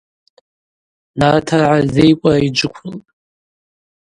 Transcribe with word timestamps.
Нартыргӏа 1.19 1.77
зейкӏвара 1.93 2.45
йджвыквылтӏ. 2.47 3.05